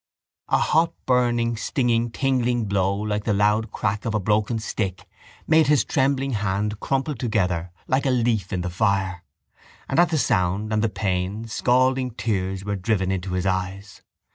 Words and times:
A 0.47 0.57
hot 0.57 0.93
burning 1.05 1.55
stinging 1.55 2.09
tingling 2.09 2.65
blow 2.65 2.95
like 2.95 3.23
the 3.23 3.35
loud 3.35 3.69
crack 3.71 4.03
of 4.03 4.15
a 4.15 4.19
broken 4.19 4.57
stick 4.57 5.05
made 5.45 5.67
his 5.67 5.85
trembling 5.85 6.31
hand 6.31 6.79
crumple 6.79 7.13
together 7.13 7.69
like 7.87 8.07
a 8.07 8.09
leaf 8.09 8.51
in 8.51 8.61
the 8.61 8.71
fire: 8.71 9.23
and 9.87 9.99
at 9.99 10.09
the 10.09 10.17
sound 10.17 10.73
and 10.73 10.83
the 10.83 10.89
pain 10.89 11.45
scalding 11.47 12.09
tears 12.09 12.65
were 12.65 12.75
driven 12.75 13.11
into 13.11 13.33
his 13.33 13.45
eyes. 13.45 14.01